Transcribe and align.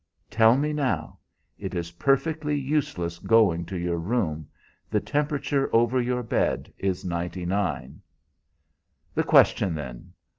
"Tell 0.31 0.57
me 0.57 0.73
now; 0.73 1.19
it 1.59 1.75
is 1.75 1.91
perfectly 1.91 2.57
useless 2.57 3.19
going 3.19 3.65
to 3.65 3.77
your 3.77 3.99
room; 3.99 4.47
the 4.89 4.99
temperature 4.99 5.69
over 5.75 6.01
your 6.01 6.23
bed 6.23 6.73
is 6.79 7.05
ninety 7.05 7.45
nine." 7.45 8.01
"The 9.13 9.23
question, 9.23 9.75
then! 9.75 10.13